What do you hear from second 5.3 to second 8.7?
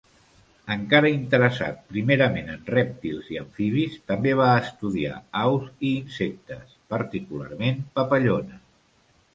aus i insectes, particularment papallones.